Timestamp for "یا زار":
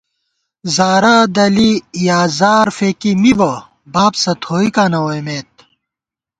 2.07-2.67